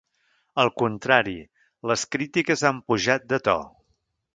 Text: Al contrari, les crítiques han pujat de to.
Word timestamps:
Al 0.63 0.71
contrari, 0.83 1.37
les 1.93 2.09
crítiques 2.17 2.67
han 2.73 2.85
pujat 2.91 3.33
de 3.35 3.45
to. 3.51 3.61